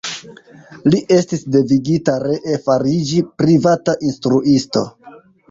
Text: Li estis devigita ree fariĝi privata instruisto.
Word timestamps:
Li 0.93 1.01
estis 1.15 1.43
devigita 1.55 2.15
ree 2.23 2.57
fariĝi 2.65 3.21
privata 3.43 3.97
instruisto. 4.11 4.87